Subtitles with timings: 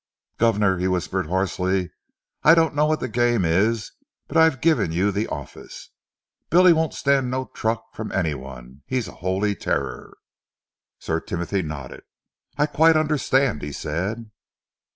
[0.39, 1.91] "Guvnor," he whispered hoarsely,
[2.41, 3.91] "I don't know what the game is,
[4.27, 5.91] but I've given you the office.
[6.49, 8.81] Billy won't stand no truck from any one.
[8.87, 10.17] He's a holy terror."
[10.97, 12.01] Sir Timothy nodded.
[12.57, 14.31] "I quite understand," he said.